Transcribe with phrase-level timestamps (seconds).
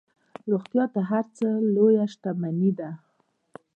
[0.51, 2.89] روغتیا تر هر څه لویه شتمني ده.